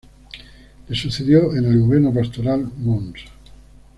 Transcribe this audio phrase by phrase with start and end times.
[0.89, 3.19] Le sucedió en el gobierno pastoral Mons.